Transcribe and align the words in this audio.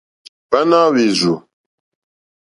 Hwáná 0.47 0.79
hwèrzù. 0.89 1.33